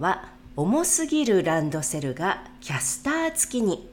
[0.00, 0.24] 日は
[0.56, 3.88] 重すぎるランドセルがキャスター付きに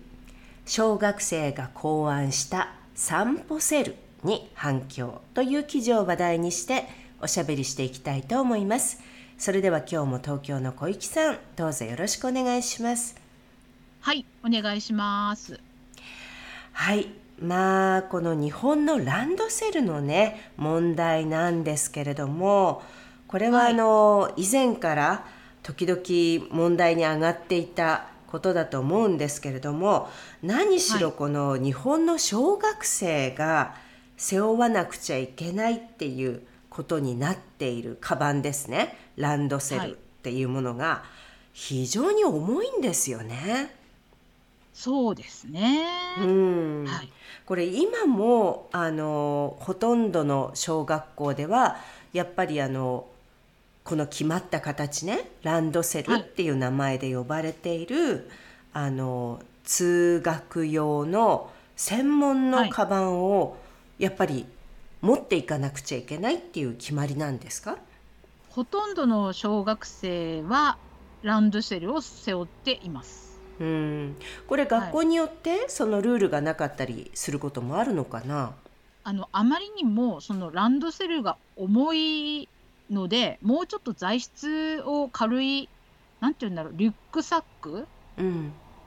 [0.65, 6.85] 小学生が考案した散歩セルに反響という記事を話題にして
[7.21, 9.01] おしゃべりしていきたいと思います。
[9.37, 13.15] それでは今日も東京の小池さんどうぞよろしくお願いします。
[14.01, 15.59] はいお願いします。
[16.73, 22.81] はいまあこの日本のランドセルのね問題なんですけれども
[23.27, 25.25] これはあの、以前から
[25.67, 30.07] 時々問題に上がっていたことだと思うんですけれども
[30.41, 33.75] 何しろこの日本の小学生が
[34.15, 38.97] 背負わなくちゃいけないっていうことになっているカバンですね。
[39.17, 41.03] ランドセルっていうものが
[41.51, 43.75] 非常に重いんですよね。
[44.73, 45.85] そうですね。
[46.19, 47.09] うん、はい、
[47.45, 51.75] これ今もあのほとんどの小学校では
[52.13, 53.05] やっぱりあの
[53.87, 58.23] この決まった形ねランドセルっていう名前で呼ばれている、はい、
[58.73, 63.55] あの通学用の専門のカバンを
[63.97, 64.45] やっぱり
[65.01, 67.77] 持っていかなくちゃいけないっていう決まりなんですか？
[68.49, 70.77] ほとんどの小学生は
[71.23, 73.39] ランドセルを背負っています。
[73.59, 74.15] うん。
[74.47, 78.53] これ学校によってそのルールがなかったりすることもあるのかな、はい、
[79.05, 82.49] あのあまりにもそのランドセルが重い
[82.89, 85.71] ので、もうちょっと材質を軽い、
[86.19, 87.87] なんて言うんだろう、リュックサック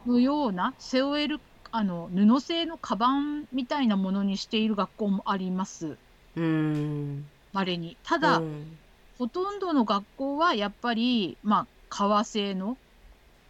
[0.07, 1.39] のような背負える
[1.73, 5.99] あの布製のカバンみたいなものにしている学校もあります。
[6.35, 7.31] うん。
[7.53, 7.99] 稀に。
[8.03, 8.79] ただ、うん、
[9.19, 12.79] ほとんどの学校はやっぱり、まあ、革製の、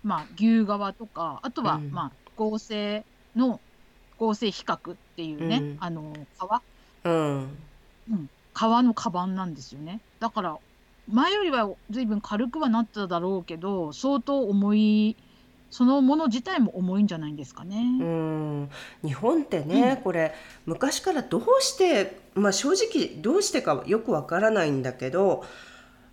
[0.03, 3.61] まあ、牛革とか、あとは、うん、まあ、合成の、
[4.17, 6.63] 合成比較っていうね、うん、あの、革、
[7.05, 7.71] うん、
[8.09, 10.01] うん、革のカバンなんですよね。
[10.19, 10.59] だから
[11.09, 15.17] 前よりは随分軽くはなっただろうけど相当重い
[15.71, 17.77] そのもの自体も重いんじゃないんですかね。
[17.77, 18.71] うん
[19.05, 20.35] 日本ってね、うん、これ
[20.67, 25.45] 昔からどうして、まあ、正直どうしてかよくわからないんだけど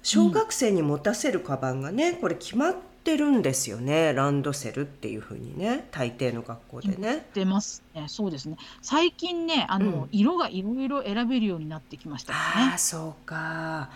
[0.04, 2.76] 小学生に持たせるカバンがね、これ決まっ
[3.08, 4.12] てるんですよね。
[4.14, 5.88] ランドセルっていうふうにね。
[5.92, 7.26] 大抵の学校でね。
[7.34, 8.04] 出ますね。
[8.10, 8.58] そうですね。
[8.82, 12.40] 最近ねあの、うん、色がいろいろ選べるようになってきましたね。
[12.74, 13.90] あそうか、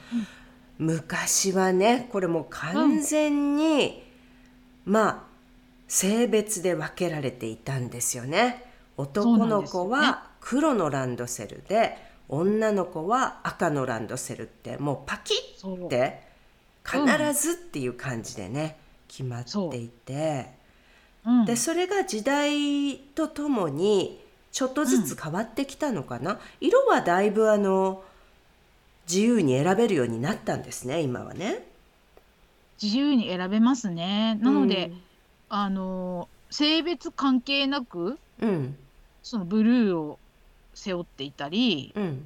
[0.80, 4.02] うん、昔はねこれも完全に、
[4.86, 5.24] まあ
[5.90, 8.64] 性別で分けられていたんですよね。
[8.96, 11.98] 男の子は黒のランドセルで、
[12.30, 16.22] 女の子は赤のランドセルってもうパキッて
[16.86, 17.02] 必
[17.34, 18.78] ずっていう感じでね、
[19.12, 20.48] 決まっていて、
[21.26, 21.32] う。
[21.44, 24.20] ん、でそれが時代とともに
[24.54, 28.04] ちょっとずつ変わってきたのかな、うん、色はだいぶあの
[29.08, 31.68] 自由に選べるようになったんですね今はね。
[32.82, 34.40] 自由に選べますね。
[34.42, 35.02] なので、うん。
[35.50, 38.78] あの性別関係なく、うん、
[39.22, 40.18] そのブルーを
[40.74, 42.26] 背負っていたり、うん、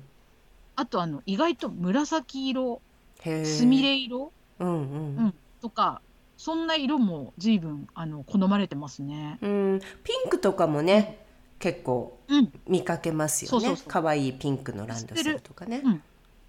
[0.76, 2.82] あとあの意外と紫色
[3.24, 4.78] すみれ色、うんうん。
[4.78, 6.02] うん、とか
[6.46, 9.40] そんな色も随分あの好まれてますね。
[9.42, 11.26] うん、ピンクとかもね、
[11.58, 12.20] 結構
[12.68, 13.76] 見かけますよね。
[13.88, 15.82] 可愛いピンクのランドセルとかね。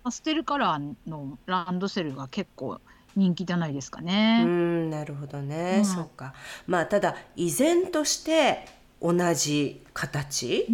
[0.05, 2.79] パステルカラーのランドセルが結構
[3.17, 4.43] 人気じゃないですかね。
[4.45, 6.35] うんなるほどね、うん、そうか。
[6.67, 8.67] まあただ依然として
[9.01, 10.67] 同じ形、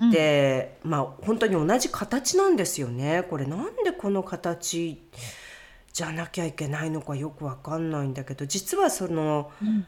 [0.00, 3.24] うん、でまあ本当に同じ形なんですよね。
[3.28, 5.02] これなんでこの形
[5.92, 9.86] じゃなきゃいけないのかよくわかんないんだけど実はその、うん、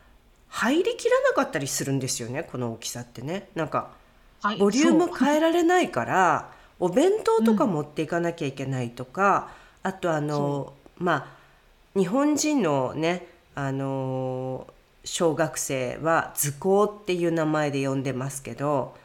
[0.49, 3.49] 入りきらなかったりするんですよねこの大きさってね。
[3.55, 3.91] なんか、
[4.43, 9.51] はい、ボリューム変えられないからお弁当とか持っていかなきゃいけないとか、
[9.83, 11.29] あとあのま
[11.95, 14.67] あ日本人のねあの
[15.05, 18.97] 小学生は図工っていう名前で呼んでますけど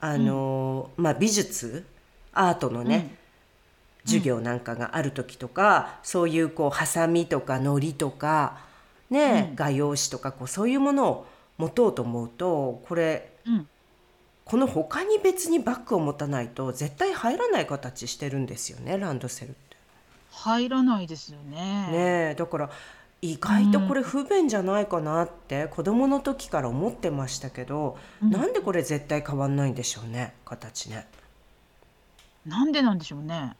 [0.00, 1.86] あの、うん、まあ美術
[2.32, 3.23] アートのね、うん
[4.04, 8.58] 授業なんかがある時とか、そういうこうハサミとか糊とか
[9.10, 11.26] ね、画用紙とかこうそういうものを
[11.58, 13.30] 持とうと思うとこれ、
[14.44, 19.76] この他に別にバッグを持たないと絶対入らない形してるんですよねランドセルって。
[20.30, 21.88] 入らないですよね。
[21.90, 22.70] ねだから
[23.22, 31.06] 意外とこれ不便じゃないかなって子供の時から思ってましたけど、うん、なんでこれ絶対変わんないんでしょうね形ね。
[32.44, 33.56] なんでなんでしょうね。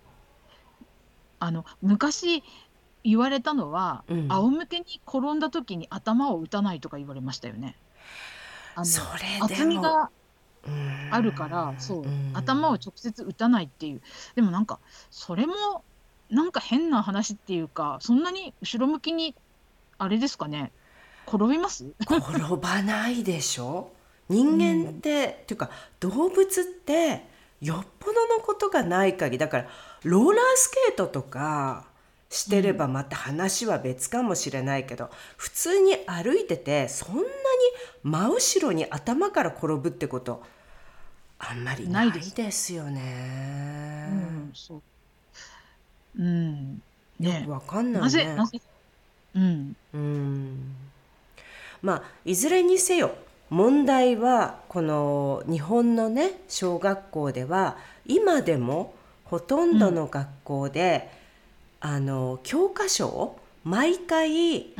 [1.40, 2.42] あの昔
[3.02, 7.76] 言われたのは、うん、仰向けに転んだ時に頭を打たないとか言われましたよね。
[8.74, 10.10] あのそれ厚みが
[11.10, 14.00] あるからそう頭を直接打たないっていう。
[14.34, 15.84] でもなんかそれも
[16.30, 19.34] なんか変な話っていうかそんなに後ろ向きに
[19.98, 20.72] あれですかね。
[21.28, 21.84] 転びます？
[22.00, 22.20] 転
[22.56, 23.92] ばないでしょ？
[24.30, 25.70] 人間って、うん、っていうか
[26.00, 27.26] 動物って
[27.60, 29.68] よっぽどのことがない限りだから
[30.04, 31.84] ローラースケートとか
[32.30, 37.26] してればまた話は別かもしれないけど、うん、普通に歩いててそんなに
[38.02, 40.42] 真後ろに頭から転ぶってこと
[41.38, 42.74] あんまりないです。
[42.74, 44.08] よね。
[46.18, 46.82] うん、
[47.18, 48.36] ね、わかんないね。
[49.34, 50.74] うん、うん。
[51.82, 53.14] まあいずれにせよ
[53.50, 57.76] 問題はこの日本のね小学校では
[58.06, 61.10] 今でもほとんどの学校で、
[61.82, 64.74] うん、あの教科書を毎回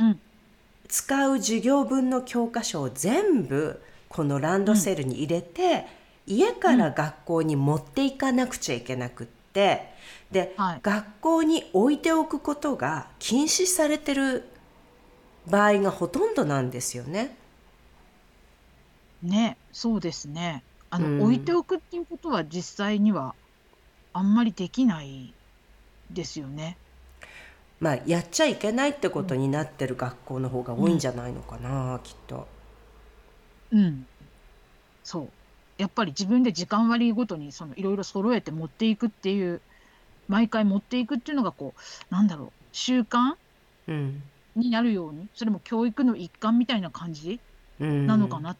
[0.87, 5.85] 使う授業分の教科書を全部このランドセルに入れて、
[6.27, 9.93] うん、家から学校に持っていかなくちゃいけなくって。
[10.31, 14.43] で、はい、学校に置いておくことが禁止されてる
[15.47, 17.35] 場合がほとんどなんですよね。
[19.23, 20.63] ね、そうですね。
[20.89, 23.33] あの、うん、置いておくっていうことは実際には
[24.15, 25.33] あんまりできない
[26.09, 26.77] ですよね。
[27.81, 32.47] まあやっちゃいけないってことになってる学校の方が多いんじゃないのかな、うん、きっと。
[33.71, 34.07] うん、
[35.03, 35.29] そう。
[35.77, 39.59] やっぱり自分で時間割ごとにそのいろいろ揃えて持っていくっていう
[40.29, 43.35] 毎回持っていくっていうのがこうなんだろう習慣
[43.89, 44.23] うん
[44.55, 47.41] になるようにそれも教育の一環みたいな感じ
[47.79, 48.55] なのかな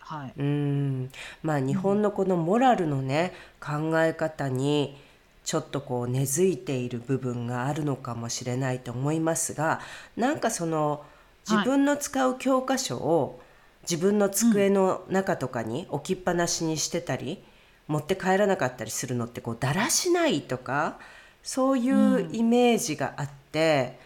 [0.00, 1.10] はい、うん。
[1.42, 4.96] まあ日本のこのモラルのね考え方に
[5.44, 9.80] ちょっとこう根付いている部分があるのかもしれないと思いますが
[10.16, 11.04] なんかその
[11.48, 13.40] 自分の使う教科書を
[13.82, 17.40] 自分の机の中とかに置きっぱなしにしてたり、
[17.86, 20.98] 持って帰らなかったりするのってこうだらしないとか
[21.44, 23.96] そういうイメージがあって、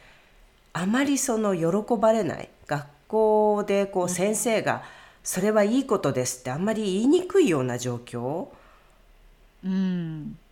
[0.75, 2.51] あまりその喜ばれない。
[2.67, 4.83] 学校でこう先生が
[5.31, 8.49] 「それはいいことです」ってあんまり言いにくいような状況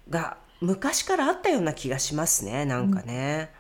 [0.08, 3.52] が昔からあったような気がしますねなんかね。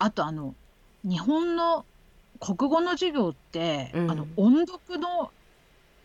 [0.00, 0.56] あとあの
[1.04, 1.84] 日本の
[2.40, 5.30] 国語の授業って、うん、あの音読の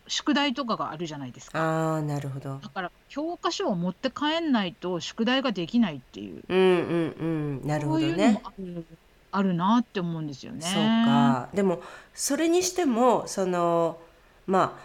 [0.08, 1.60] 宿題とかがあるじゃないですか。
[1.60, 2.60] ああ、なるほど。
[2.62, 8.40] だから教科書を持って帰んないと宿題ができないっていう、うんうんうん、なるほどね。
[8.44, 8.86] ある
[9.38, 10.62] あるなって思うんですよね。
[10.62, 11.50] そうか。
[11.54, 11.82] でも
[12.16, 14.00] それにしてもその
[14.48, 14.80] ま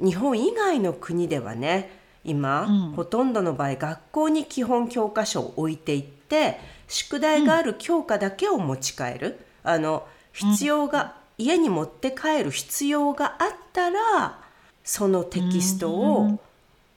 [0.00, 1.90] あ日本以外の国ではね
[2.24, 6.58] 今、うん、ほとんどの場合学校に基本教科書を置いていって
[6.88, 14.40] 宿題がある教科だけを持ち帰る、うん、あの必要が家に持って帰る必要があったら
[14.82, 16.38] そのテキストを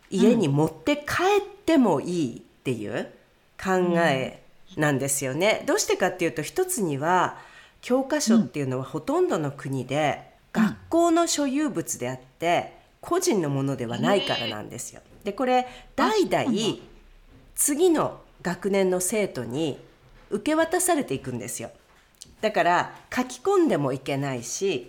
[0.10, 1.04] 家に持って帰
[1.42, 3.10] ってもいいっていう
[3.58, 4.44] 考え
[4.78, 5.64] なんですよね。
[5.66, 7.38] どうしてかっていうと一つには
[7.82, 10.22] 教科書っていうのはほとんどの国で
[10.54, 15.02] 学校の所有物であって個人のものではないからなんですよ。
[15.24, 16.52] でこれ代々
[17.56, 19.80] 次の学年の生徒に
[20.30, 21.72] 受け渡されていくんですよ。
[22.42, 24.88] だから書き込んでもいけないし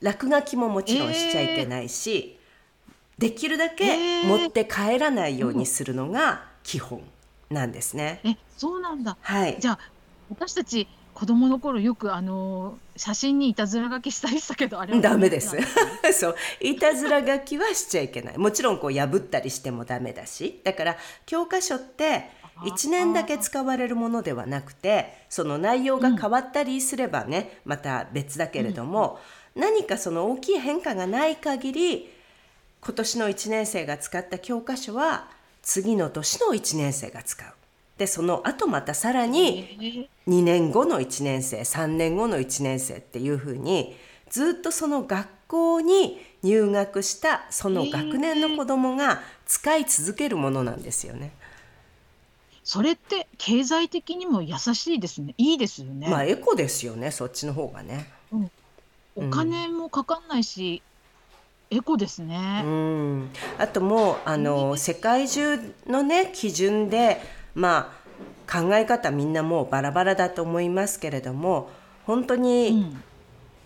[0.00, 2.38] 落書きももちろんしちゃいけないし、
[2.86, 7.02] えー、できるだけ持って帰らないようにするのが基本
[7.50, 8.20] なんですね。
[8.24, 9.78] えそうなんだ、はい、じゃあ
[10.30, 15.56] 私たち子供の頃よくあの写真にいたずら書きしたりしたけどあれはダメです。
[16.12, 16.36] そう。
[16.60, 18.38] いたずら書きはしちゃいけない。
[18.38, 22.30] もちろんこう破ったりしてもダメだし、だから教科書って
[22.62, 29.20] 1年だけ使われるものではなくてその内容が変わったりすればね、また別だけれども、
[29.54, 32.10] 何かその大きい変化がない限り
[32.80, 35.28] 今年の1年生が使った教科書は
[35.64, 37.48] 次の年の1年生が使う。
[37.98, 43.96] でその後またさらに2年後の1年生3年後の1年生っていうふうに
[44.30, 51.32] ずっとその学校に入学したその学年の子供が使い続けるものなんですよね。
[52.64, 55.34] それって経済的にも優しいですね。
[55.36, 56.08] いいですよね。
[56.08, 58.10] まあエコですよね、そっちの方がね。
[58.32, 58.50] うん。
[59.16, 60.82] お金もかかんないし、
[61.70, 62.62] エコですね。
[62.64, 67.20] うん、あともうあの世界中のね基準で
[67.54, 68.04] まあ
[68.62, 71.70] 考え方みんなもうバラバラだと思いますけれども
[72.06, 72.94] 本当に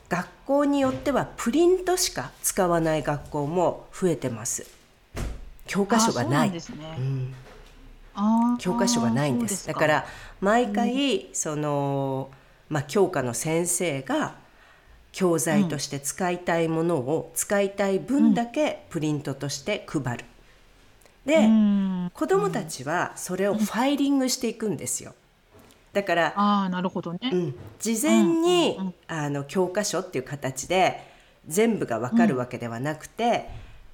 [0.09, 4.67] 学校によってはプリントしか使わない学校も増えてます。
[5.67, 6.52] 教科書がない。
[8.59, 9.67] 教科書がないんです。
[9.67, 10.07] だから
[10.40, 12.31] 毎回、その
[12.69, 14.37] まあ教科の先生が
[15.12, 20.25] 教材として使いたいものを使いたい分だけプリントとして配る。
[21.25, 21.49] で、
[22.15, 25.15] 子どもたちはそれをファイリングしていくんですよ。
[25.93, 31.03] だからあなるほどね、うん、事前に、うんうん、あの教科書っていう形で
[31.47, 33.49] 全部が分かるわけではなくて、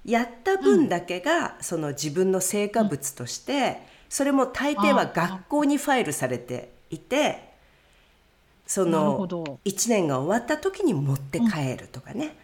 [0.05, 7.54] やった分だけがその自分の成果物として、それも大抵は学校にファイルされていて
[8.67, 9.19] その
[9.65, 12.37] 1年が終わった時に持って帰るとかね。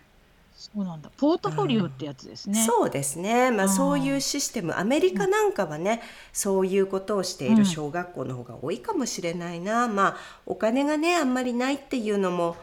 [0.60, 1.10] そうなんだ。
[1.16, 2.62] ポートフォリオってやつですね。
[2.66, 3.50] そうですね。
[3.50, 6.02] まあそういうシステム、アメリカなんかはね、
[6.34, 9.88] そういうことをしている小学校の方が多いかもしれないな。
[9.88, 12.56] まあお金がねあんまりないっていうのも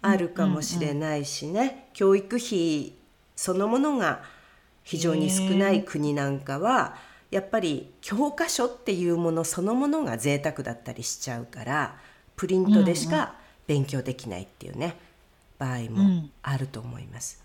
[0.00, 1.90] あるかもしれないしね。
[1.92, 2.94] 教育費
[3.36, 4.22] そのものが
[4.82, 6.96] 非常に少ない国なんかは
[7.30, 11.96] やっぱり教科書っていうものそのものが贅沢だったりしちゃうから
[12.36, 13.34] プリントでしか
[13.66, 14.96] 勉強できないっていうね、
[15.58, 17.42] 場合もあると思います。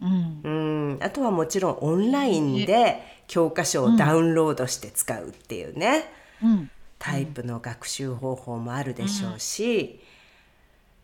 [0.00, 0.48] うん、う
[0.96, 0.98] ん。
[1.02, 6.04] あとはもちろんオンラインで教科書をダウンロードして使うっていうね、
[6.42, 10.00] うん、タイプの学習方法もあるでしょうし、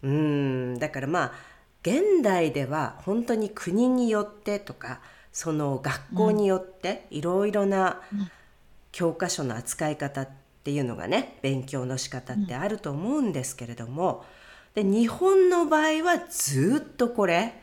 [0.02, 1.32] うん、だからまあ
[1.82, 5.00] 現代では本当に国によってとか
[5.32, 8.00] その学校によっていろいろな
[8.92, 10.28] 教科書の扱い方っ
[10.64, 14.24] ていうのがね勉強の仕方ってあると思うんですけれども、
[14.74, 17.54] で日本の場合はずっとこれ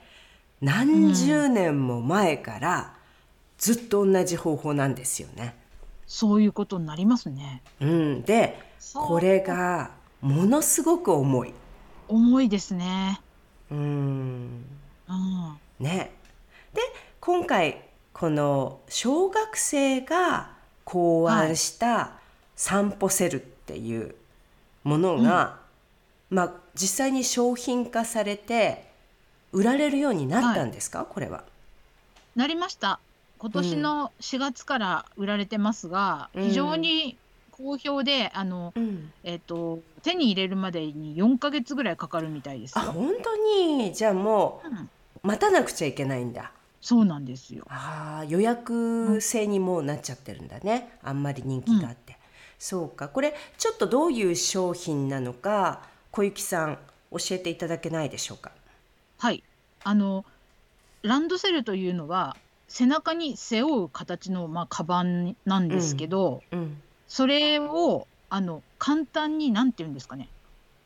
[0.62, 2.96] 何十年も前から
[3.58, 5.56] ずっと同じ方法なんですよね。
[6.06, 7.64] そういうことになりますね。
[7.80, 8.60] うん、で
[8.94, 9.92] これが
[10.22, 11.54] ものすごく重い。
[12.08, 13.20] 重いですね。
[13.72, 14.66] うん。
[15.08, 16.12] うん、ね。
[16.74, 16.82] で
[17.20, 17.82] 今回
[18.14, 20.52] この小学生が
[20.84, 22.21] 考案した
[22.62, 24.14] 散歩セルっていう
[24.84, 25.58] ものが、
[26.30, 28.86] うん、まあ実際に商品化されて
[29.52, 31.44] 売られるようになったんですか、はい、これは。
[32.36, 33.00] なりました。
[33.40, 37.18] 今年の4月から売られてますが、うん、非常に
[37.50, 43.92] 好評で、あの、うん、えっ、ー、と手に入れるまでに4か月ぐらいかかるみたいですあ、本当に？
[43.92, 44.62] じゃあも
[45.24, 46.52] う、待たなくちゃいけないんだ。
[46.80, 47.66] そうなんですよ。
[47.70, 51.00] ああ、予約制にもうなっちゃってるんだね。
[51.02, 52.11] あんまり人気があって。
[52.62, 53.10] そうか。
[53.10, 56.78] これちょっとどういう商品なのか、小雪さん
[57.10, 58.52] 教えていただけないでしょうか？
[59.18, 59.44] はい。
[59.84, 60.26] あの、
[61.02, 62.38] ランドセルというのは、
[62.68, 66.80] 背中に背負う形の、まあ、カバンなんですけど、うん。
[67.08, 70.30] それを、あの、簡単に、なんていうんですかね、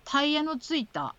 [0.06, 1.14] タイヤのついた、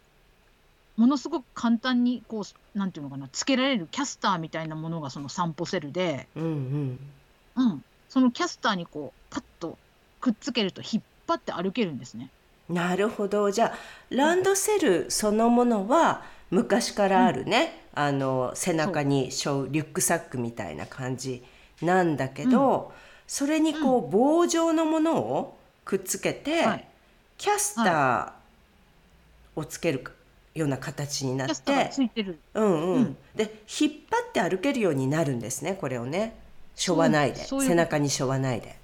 [0.97, 2.45] ものすごく簡単に、こ
[2.75, 6.99] う、なんていうのかな、つけられるキャスターみたいなものがその散歩セルで、うん。
[7.57, 7.85] うん。
[8.09, 9.77] そのキャスターにこう、パッと
[10.20, 12.30] くっつけると引っ張って歩けるんですね。
[12.68, 13.50] なるほど。
[13.50, 13.78] じゃあ、
[14.11, 19.68] ランドセルそのものは昔からあるね、うん、あの背中にしょう。
[19.70, 21.44] リュックサックみたいな感じ
[21.82, 22.94] なんだけど、うん、
[23.26, 26.88] それにこう棒状のものをくっつけて、はい、
[27.38, 30.04] キャスターをつける
[30.54, 31.90] ような形になって、
[32.54, 36.35] うんうん、で引っ張って歩けるようになるんですねこれをね。
[36.75, 37.38] しょわないで。
[37.38, 38.76] 背中にしょわないで。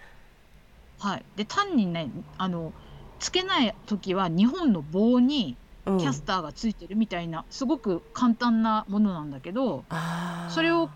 [1.02, 2.73] はい、で単にねあの
[3.18, 9.85] つけない時は2本の棒にキャスターがついてるみたいな、すごく簡単なものなんだけど
[10.49, 10.88] それを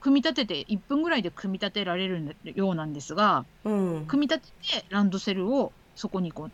[0.00, 6.50] 組み立てて1分ぐらいで組み立てられるようなんですが、うん、組み立ててランドセルをそこにこ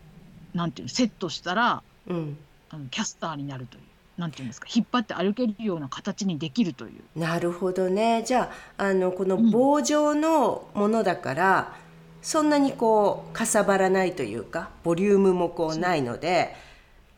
[0.53, 2.37] うなんていうセットしたら、うん、
[2.69, 3.83] あのキャスターになるという。
[4.17, 7.19] なんていうんですか引っ張って歩けるような形にできるという。
[7.19, 8.23] なるほどね。
[8.23, 11.75] じゃああのこの棒状のものだから、
[12.21, 16.55] そんなにこうかさばらないというかボリュームもこうないので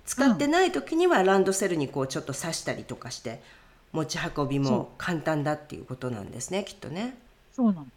[0.05, 3.41] 使ってない時にはランドセルにこうちょっと刺したりとかして
[3.91, 7.17] 持ち運びも簡単だっていうことなんですねきっとね。
[7.53, 7.87] そうなの。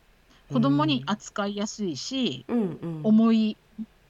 [0.53, 2.59] 子供に扱いやすいし、うん。
[2.59, 3.57] うん、重い、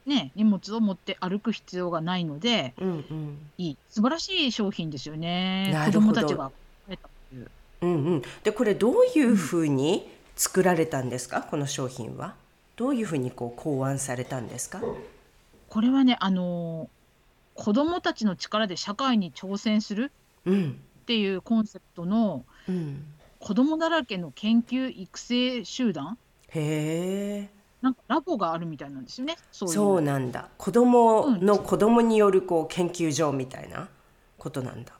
[0.06, 5.72] ね、荷物を持って歩く必要がないので、うんうん、いい素晴らしい商品ですよね。
[5.86, 6.50] 子供たちが
[7.80, 12.34] うんうん、でこれどういうふうに作られたんですか、この商品は？
[12.76, 14.80] どういうふうにこう考案されたんですか？
[15.68, 16.88] これはね、あの
[17.54, 20.10] 子供たちの力で社会に挑戦する
[20.46, 20.50] っ
[21.06, 23.04] ていうコンセプトのうん、
[23.40, 26.16] 子供だらけの研究育成集団
[26.50, 27.48] へえ。
[27.82, 30.48] なんかラボがあるみたいなんですよねそうなんだ。
[30.56, 33.88] 子供の子供によるこう研究所みたいな
[34.38, 34.92] ことなんだ、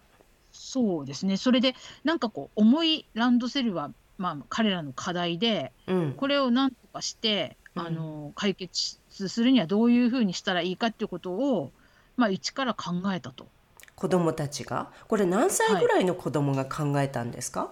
[0.50, 1.37] そうですね。
[1.37, 11.71] それでなんかこう重いランドセルはまあ彼らの課題で、うん、これをなんとかして、あの解決するにはどういうふうにしたらいいかっていうことを、
[12.17, 13.47] まあ、一から考えたと。
[13.95, 14.91] 子供たちが？
[15.09, 17.71] これ何歳ぐらいの子供が考えたんですか、はい、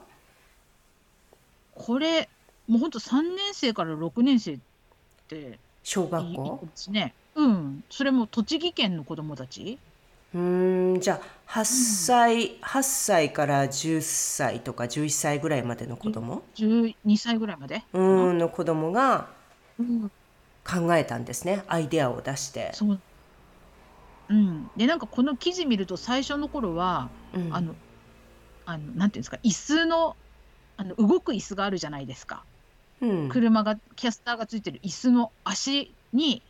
[1.75, 2.29] これ
[2.69, 4.59] もう本当3年生から6年生っ
[5.29, 6.61] て小学校？
[6.63, 7.15] ですね。
[7.35, 7.85] うん。
[7.91, 9.79] それも栃木県の子供たち。
[10.33, 11.01] うん。
[11.01, 18.01] じゃあ8歳、うん、8歳から10歳とか11歳ぐらいまでの子供？12歳ぐらいまでう
[18.33, 19.29] んの子供が
[20.65, 22.71] 考えたんですね、アイデアを出して。
[22.75, 23.01] そう。
[24.31, 27.75] うん、でなんかこの記事見ると最初の頃は、うん、あの
[28.65, 30.17] あのなんていうんですか椅子の
[30.77, 32.45] あの動く椅子があるじゃないですか、
[33.01, 36.43] うん、車がキャスターがついてる椅子の足に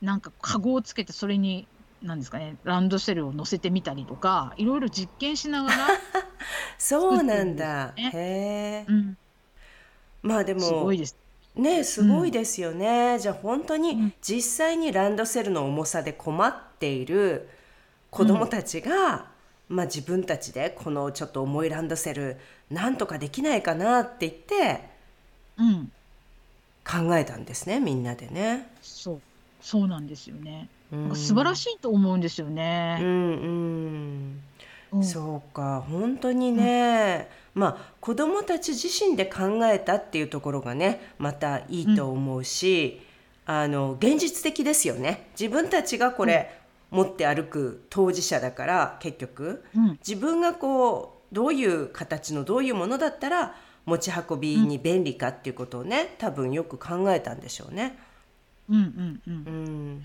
[0.00, 1.68] なんかカゴをつけてそれに
[2.02, 5.86] なんですかねランドセルを乗せてみたりとかいろいろ実験しながら
[6.78, 7.92] そうなんだ。
[7.96, 9.18] へえ、うん、
[10.22, 11.16] まあでもすごいです
[11.56, 17.48] ねすごいですよね、うん、じゃあ本当に実際にランドセルの重さで困っている
[18.10, 19.26] 子どもたちが、
[19.68, 22.36] うん、まあ、自分たちでこのちょっと重いランドセル
[22.70, 24.84] なんとかできないかなって言って、
[25.58, 25.92] うん、
[26.86, 28.70] 考えたんですねみんなでね。
[28.80, 29.20] そう。
[29.60, 30.68] そうなんですよね。
[30.90, 32.98] なんか素晴らしいと思うんですよね。
[33.00, 34.40] うん、
[34.92, 35.84] うん、そうか。
[35.88, 37.28] 本当にね、
[37.58, 43.00] まあ子どもたち自身で考えたっていうところがねまたいいと思うし、
[43.46, 46.54] うん、あの現実的ですよね自分たちがこれ、
[46.90, 57.98] 持って歩く当事者だから結局、うん、自分がこうどういう形のどういうものだったら持ち運びに便利かっていうことをね、多分よく考えたんでしょうね。
[58.70, 59.34] うんうんうん。
[59.34, 60.02] うん、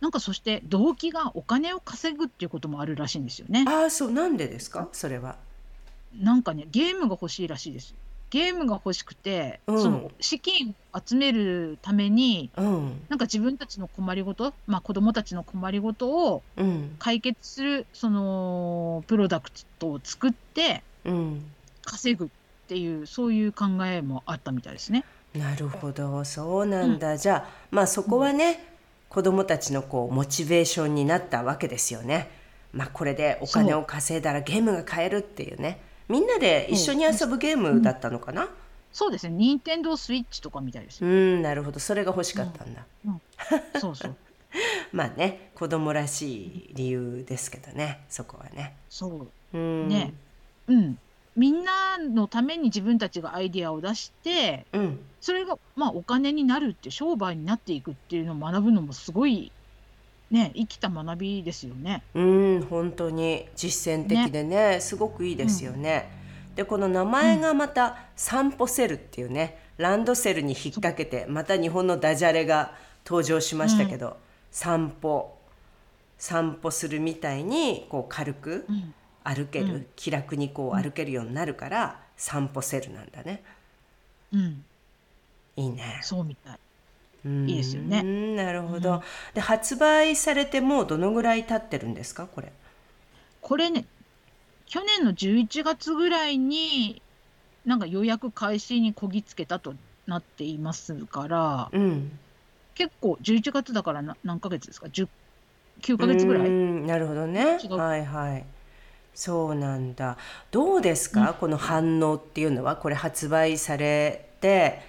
[0.00, 3.64] なんかそして動機がお金を稼ぐっていうこともあるらしいんですよね。
[3.68, 4.88] ああそうなんでですか？
[4.92, 5.36] それは。
[6.20, 7.94] なんかね、ゲームが欲しいらしいです。
[8.30, 16.42] ゲームが欲しくて、うん、その資金を集めるために、うん、なんか自分たちの困りごと、まあ、子供たちの困りごとを
[16.98, 20.82] 解決する、そのプロダクトを作って
[21.84, 22.28] 稼ぐっ
[22.68, 25.04] ていう、そういう考えもあったみたいですね。
[25.34, 28.64] なるほどそうなんだ、うん、じゃあまあそこはね、
[29.10, 32.30] 子供たちのこうモチベーションになったわけですよね。
[32.72, 35.82] まあ、これでお金を稼いだらゲームが買えるっていうね。
[36.12, 38.48] みんなで一緒に遊ぶゲームだったのかな、うん、
[38.92, 39.34] そうですね。
[39.34, 41.02] 任天堂スイッチとかみたいです。
[41.02, 41.80] うんなるほど。
[41.80, 43.20] それが欲しかったんだ、うん、うん、
[43.80, 44.16] そうそう。
[44.92, 48.76] まあね子供らしい理由ですけどねそこはね。
[48.90, 50.12] そう、うん、ね。
[50.66, 50.98] うん。
[51.34, 59.50] みんなのために自分たちがアイディアを出して、うん、それがまあお金になるって商売になっていくっていうのを学ぶのもすごい
[60.32, 62.02] ね生きた学びですよね。
[62.14, 66.10] うん本当に実践的でね、ね、すごくいいですよね。
[66.50, 74.14] うん、でこの名前がまた「散歩セル」っていうね、ランドセルに引っ掛けてまた日本のダジャレが登場しましたけど、うん、
[74.50, 75.36] 散歩
[76.18, 78.66] 散歩するみたいにこう軽く
[79.24, 83.42] 歩ける、うん、気楽にこう歩けるようになるから、散歩セルなんだね。
[84.32, 84.64] うん、
[85.56, 85.98] いいね。
[86.02, 86.58] そうみたい。
[87.24, 88.02] いいですよね。
[88.02, 89.00] なるほど、うん、
[89.34, 92.26] で発売されてもうどのぐらい経ってるんですか？
[92.26, 92.52] これ。
[93.40, 93.84] これね
[94.66, 97.02] 去年の11月ぐらいに
[97.64, 99.74] なんか予約開始にこぎつけたと
[100.06, 102.18] なっていますから、うん、
[102.74, 105.08] 結構11月だから何ヶ月ですか？10
[105.80, 106.50] 9ヶ月ぐらい？
[106.50, 107.58] なるほどね。
[107.70, 108.44] はいはい。
[109.14, 110.16] そうなんだ。
[110.50, 112.76] どうですか、うん、この反応っていうのは？
[112.76, 114.80] これ発売されて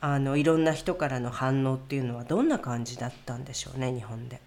[0.00, 4.40] あのいろんな人からの反応っていうのはどんな感じだったんでしょうね日本で。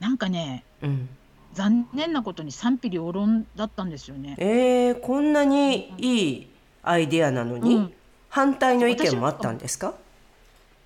[0.00, 1.08] なんかね、うん、
[1.52, 4.36] 残念なことに賛否両論だったんですよね。
[4.38, 6.48] えー、こんなにいい
[6.82, 7.92] アイデアなのに、うん、
[8.30, 9.94] 反対の意見もあったんですか？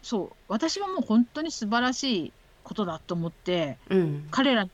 [0.02, 0.36] そう。
[0.48, 2.32] 私はもう本当に素晴らしい
[2.64, 4.66] ことだと思って、うん、彼ら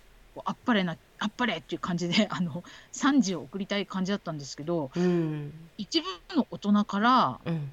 [0.44, 2.62] あっぱれなあっぱれっていう感じで あの
[2.92, 7.70] 賛辞を送りたい感じだったんですけど、うん、一部の大人から、うん、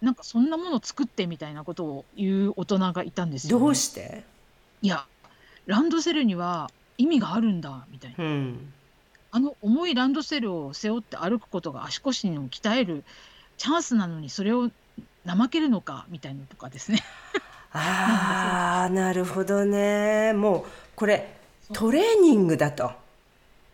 [0.00, 4.24] なんかそんなもの作ってみたいなことを言う大人がいたんですよ、ね、どうして？
[4.82, 5.06] いや
[5.66, 8.72] ランドセルには意味があるんだみたいな、うん、
[9.32, 13.04] あの重いランドセルを背負って歩くことが足腰にも鍛える
[13.56, 14.70] チャンスなのにそれを
[15.26, 17.00] 怠けるのかみたいなとかですね。
[17.72, 20.32] ああなるほどね。
[20.32, 20.64] もう
[20.96, 21.36] これ
[21.72, 22.92] トレーニングだと。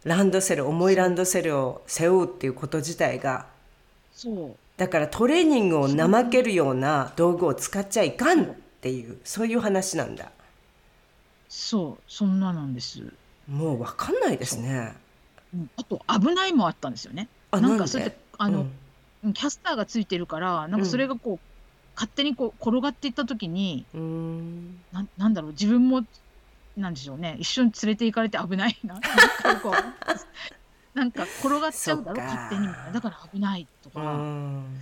[0.03, 3.47] ランドセル重いランドセルを背負うっていうこと自体が。
[4.13, 8.47] そうだからトレーニングを怠けるような道具を使っちゃいかんっ
[8.81, 10.33] ていうそういう話なんだ。
[11.49, 13.01] そうそんななんです、
[13.47, 14.95] もう分かんないですね。
[15.55, 15.59] う。
[15.59, 17.29] ん、あと危ないもあったんですよね。
[17.53, 18.67] あなんかそれであの、
[19.23, 19.33] うん。
[19.33, 21.39] キャスターがついてるからなんかそれがこう、
[21.95, 24.85] 勝手にこう転がっていった時にうーん。
[24.93, 26.03] なんなんだろう自分も
[26.77, 27.37] なんでしょうね。
[27.39, 28.95] 一緒に連れて行かれて危ないな。
[28.95, 29.95] なんかよくわかん
[30.95, 34.81] なんか転がっちゃうだろ勝手にだから危ないとうか、ん。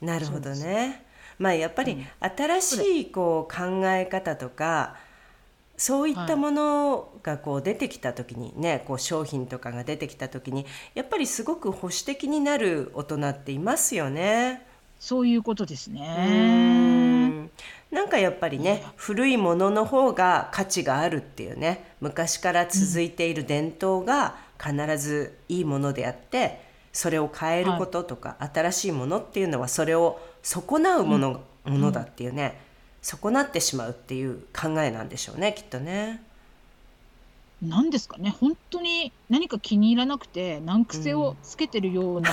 [0.00, 1.04] なるほどね。
[1.38, 2.06] まあやっぱりうん。
[2.20, 4.96] 新しいこう考え方とか
[5.76, 14.66] そういったものがこう出てきた時にねこう商品とかが出てきた時にやっぱりすごく保守的になる大人っていますよね。
[14.98, 16.20] そういうことですうね。
[16.20, 17.50] ん。
[17.90, 26.60] なんかやっぱりね古いものの方が価値があるっていうね昔から続いている伝統が必ずいいものであって
[26.92, 32.60] それを変えることとか、新しいものっていうのはそれを損なうもの,、ものだっていうね
[33.00, 36.22] 損なってしまうっていう考えなんでしょうねきっとね。
[37.62, 38.34] なんですかね。
[38.40, 42.30] 本当に何か気に入らなくて難癖をつけてるような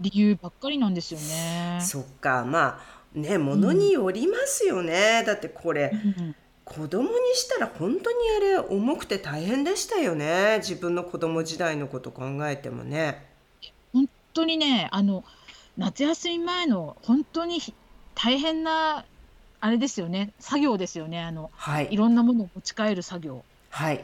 [0.00, 1.80] 理由ばっかりなんですよね。
[1.82, 2.44] そっか。
[2.44, 2.80] ま
[3.14, 6.34] あねものによりますよね、だってこれうん
[6.74, 10.56] 子供にしたら本当にあれ重くて大変でしたよね。
[10.58, 13.26] 自分の子供時代のこと考えてもね。
[13.92, 15.22] 本当にねあの
[15.76, 17.74] 夏休み前の本当にひ
[18.14, 19.04] 大変な
[19.60, 20.32] あれですよね。
[20.38, 21.20] 作業ですよね。
[21.20, 21.88] あのはい。
[21.90, 23.44] いろんなものを持ち帰る作業。
[23.68, 24.02] はい、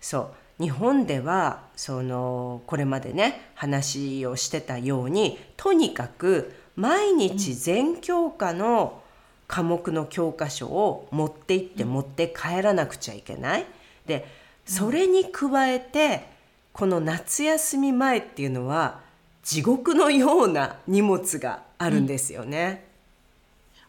[0.00, 0.62] そう。
[0.62, 9.00] 日本ではそのこれまでね話をしてたようにとにかく毎日全教科の
[9.50, 13.66] 科目の教科書を持って行って持って帰らなくちゃいけない。
[14.06, 14.24] で
[14.64, 16.24] それに加えて
[16.72, 19.00] この夏休み前っていうのは
[19.42, 22.86] 地獄のような荷物があるんですよね。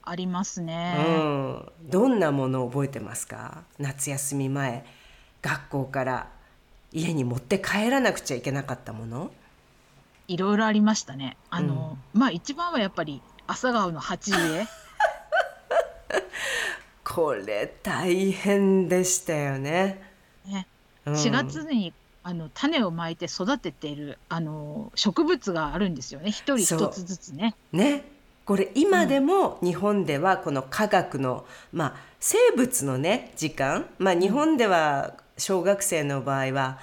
[0.01, 0.93] ありますうね。
[0.95, 3.61] ん、どんなものを覚えてますか？
[3.77, 4.83] 夏休み前
[5.43, 6.27] 学校から
[6.91, 9.29] 家に持って帰らなくちゃいけなかったもの？
[10.27, 11.37] いろいろありましたね。
[11.51, 14.65] あの、まあ一番はやっぱり朝顔の鉢植え。
[17.03, 20.01] これ大変でしたよね。
[20.45, 20.67] ね、
[21.05, 21.93] うん4月に
[22.23, 26.29] あの種をまいて育てているあの植物があるんですよね。
[26.29, 27.55] 一人一つずつね。
[27.71, 28.05] ね
[28.45, 36.79] これ今でも日本ではこの科学の、まあ、生物のね時間、まあ、日本では小学生の場合は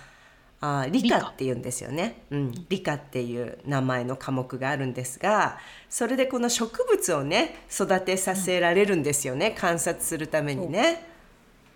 [0.61, 11.07] あ理理科科っていうんですよね、うん、理科っていう名前の科目があるんですがそれでこの植物をね育てさせられるんですよね、観察するためにね。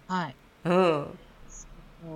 [0.09, 0.35] はい。
[0.65, 1.07] うん、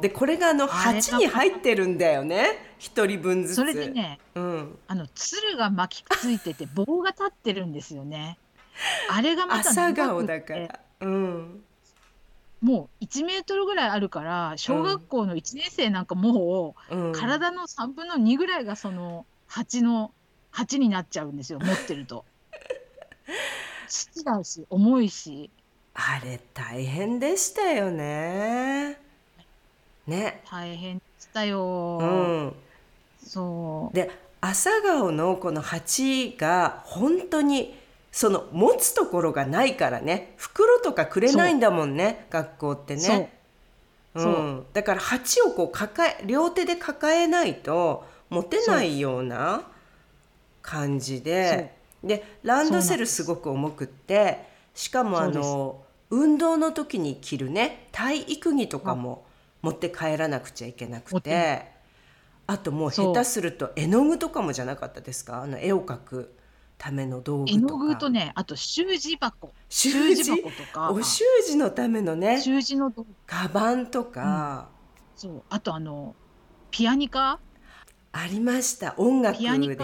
[0.01, 2.75] でこれがあの鉢に入ってるんだよね。
[2.79, 3.57] 一人分ずつ。
[3.57, 8.39] それでね、うん、あの鶴が巻きついてて棒が立ってるんですよね。
[9.11, 10.81] あれがまた朝長くって顔だから。
[11.01, 11.63] うん
[12.61, 20.13] もう1メートルぐらいあるから小学校の1年生なんかもう体の3分の2ぐらいがその鉢の
[20.51, 22.25] 鉢になっちゃうんですよ持ってると。
[23.89, 25.51] 土だし重いし
[25.95, 28.99] あれ大変でしたよね。
[30.07, 30.43] ね。
[30.51, 31.99] 大変でしたよ。
[32.01, 32.57] うん。
[33.23, 37.75] そうで朝顔のこの鉢が本当に
[38.17, 40.33] その持つところがないからね。
[40.39, 43.31] 袋とかくれないんだもんね学校ってね。
[44.15, 44.33] う、そう。
[44.33, 49.65] んだから鉢をこう抱え両手で抱えないと持てないような
[50.63, 51.77] 感じで。
[52.03, 53.23] でランドセルす。
[53.23, 59.27] ごく重くってしかもあの運動の時に着るね体育着とかも
[59.61, 61.67] 持って帰らなくちゃいけなくて。
[62.47, 62.91] あともう。
[62.91, 65.43] 下手すると絵の具とかもじゃなかったですか？
[65.43, 66.33] あの絵を描く
[66.79, 67.59] ための道具とか。
[67.59, 69.53] 絵の具とねあと習字箱。
[69.69, 70.25] 習字？
[70.25, 70.91] 習字箱とか。
[70.91, 73.09] お習字のためのね習字の道具。
[73.27, 74.69] カバンとか、
[75.17, 75.43] そう。
[75.49, 76.15] あとあの
[76.71, 77.39] ピアニカ？
[78.13, 78.95] ありました。
[78.97, 79.77] 音楽でね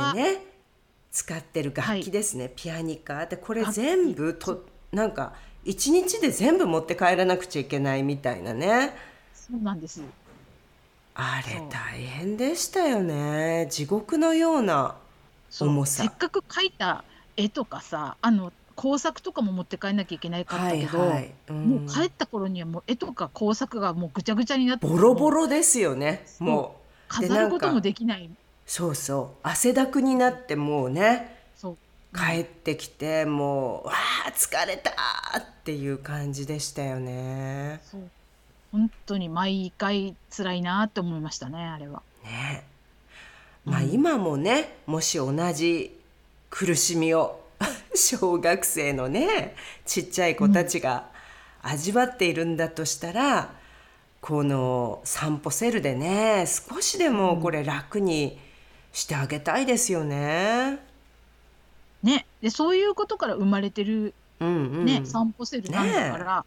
[1.11, 3.27] 使ってる楽はい器ですね、ピアニカ。
[3.27, 8.95] でこれ全部となんか一日で全部持って帰らなくちゃいけないみたいなね。
[9.35, 10.03] そうなんです。
[11.15, 13.69] あれ大変でしたよね。
[13.71, 14.97] 地獄のような
[15.61, 16.03] 重さ。
[16.03, 17.05] せっかく描いた
[17.37, 21.57] 絵とかさあの工作とかも持って帰んなきゃいけないかったけど、はい、うん。
[21.67, 26.25] もう帰った頃にはもう絵とか工作がもうぐちゃぐちゃになってボロボロロですよね。
[26.39, 26.83] もう。
[27.09, 28.31] 飾ることもできない。
[28.67, 29.37] そうそう。
[29.43, 31.43] 汗だくになってもうね。
[32.15, 33.95] 帰ってきてもうわ
[34.27, 34.91] あ疲れた
[35.39, 37.81] っていう感じでしたよね。
[38.71, 42.03] 本当に毎回辛いなって思いましたねあれは。
[42.23, 42.65] ね
[43.65, 43.91] まあうん。
[43.91, 45.99] 今もねもし同じ
[46.51, 47.41] 苦しみを
[47.95, 51.11] 小学生のねちっちゃい子たちが
[51.63, 53.55] 味わっているんだとしたら、
[54.21, 58.39] この散歩セルでね少しでもこれ楽に
[58.93, 60.79] してあげたいですよね。
[62.03, 62.27] ね。
[62.41, 64.51] でそういうことから生まれてる、うんう
[64.83, 66.47] ん、ね、散歩セルなんだから、ね、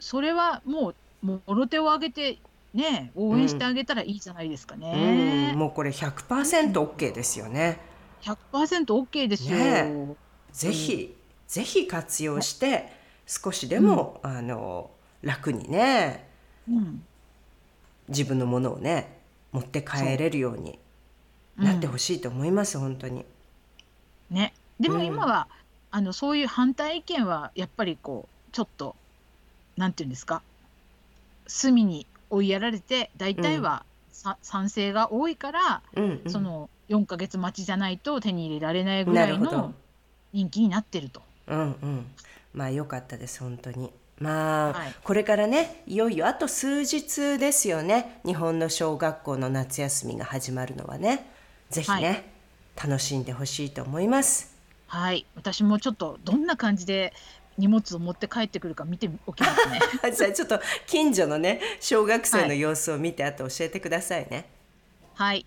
[0.00, 2.38] それはもうもろ手を挙げて
[2.78, 5.50] ね応援してあげたらいいじゃないですかね。
[5.52, 7.80] うん、もうこれ 100%OK ですよね。
[8.22, 9.58] 100%OK ですよ。
[9.58, 10.16] ね、
[10.52, 11.16] ぜひ、
[11.48, 12.92] ぜひ活用して
[13.26, 14.90] 少しでも、あの
[15.22, 16.28] 楽にね、
[18.08, 19.18] 自分のものをね
[19.52, 20.78] 持って帰れるように
[21.56, 23.24] なってほしいと思います、本当に。
[24.30, 24.54] ね。
[24.78, 25.48] でも今は、
[25.90, 28.94] あのそういう反対意見はやっぱりこうちょっと
[29.76, 30.42] なんていうんですか
[31.46, 39.74] 隅に追いやられて大体は、さ賛成が多いから、うんうん、その4ヶ月待ちじゃないと手に入れられないぐらいの
[40.32, 41.22] 人気になってると。
[41.46, 42.06] うんうん、
[42.52, 43.92] まあ良かったです本当に。
[44.18, 48.20] まあ、はい、これからねいよいよあと数日ですよね。
[48.24, 51.30] 日本の小学校の夏休みが始まるのはね。
[51.70, 52.24] ぜひね、
[52.76, 54.56] はい、楽しんでほしいと思います。
[54.86, 55.26] はい。
[55.36, 57.12] 私もちょっとどんな感じで
[57.58, 59.80] 荷物を持って帰ってくるか見ておきますね。
[60.14, 64.48] じゃあちょっと近所のね小学生の様子を見て、はい、あと教えてくださいね。
[65.14, 65.44] はい。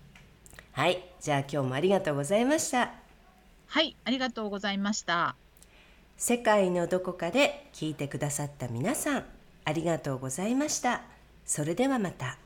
[0.72, 1.02] はい。
[1.20, 2.92] じゃあ今日もありがとうございました。
[3.66, 3.96] はい。
[4.04, 5.34] ありがとうございました。
[6.18, 9.24] 世界のどこかで聞いてくださった皆さん
[9.64, 11.02] ありがとうございました。
[11.44, 12.41] それではまた。